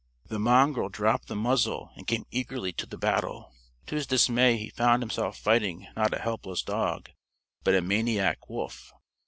The 0.25 0.39
mongrel 0.39 0.89
dropped 0.89 1.27
the 1.27 1.35
muzzle 1.35 1.91
and 1.95 2.07
came 2.07 2.25
eagerly 2.31 2.73
to 2.73 2.87
the 2.87 2.97
battle. 2.97 3.53
To 3.85 3.93
his 3.93 4.07
dismay 4.07 4.57
he 4.57 4.71
found 4.71 5.03
himself 5.03 5.37
fighting 5.37 5.85
not 5.95 6.11
a 6.15 6.17
helpless 6.19 6.63
dog, 6.63 7.11
but 7.63 7.75
a 7.75 7.83
maniac 7.83 8.49
wolf. 8.49 8.93